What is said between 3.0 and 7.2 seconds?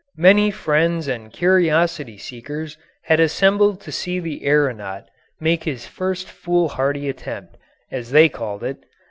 had assembled to see the aeronaut make his first foolhardy